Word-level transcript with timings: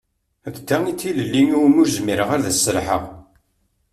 D 0.53 0.55
ta 0.67 0.77
i 0.91 0.93
d 0.93 0.97
tilelli 0.99 1.41
iwumi 1.47 1.77
ur 1.81 1.89
zmireɣ 1.97 2.29
ad 2.35 2.43
as-serḥeɣ. 2.51 3.03